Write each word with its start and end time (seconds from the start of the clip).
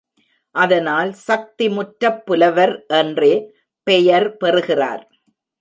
அதனால் 0.55 1.11
சக்திமுற்றப் 1.27 2.19
புலவர் 2.25 2.73
என்றே 2.93 3.33
பெயர் 3.87 4.37
பெறுகிறார். 4.37 5.03